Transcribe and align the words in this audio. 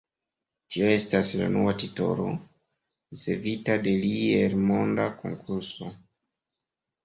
Tio 0.75 0.87
estas 0.93 1.29
la 1.41 1.49
unua 1.51 1.75
titolo, 1.83 2.25
ricevita 3.17 3.77
de 3.87 3.95
li 4.07 4.13
el 4.41 4.59
monda 4.73 5.09
konkurso. 5.23 5.95